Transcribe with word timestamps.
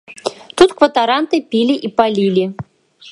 Тут 0.61 0.71
кватаранты 0.79 1.41
пілі 1.51 1.75
і 1.89 1.93
палілі. 2.01 2.45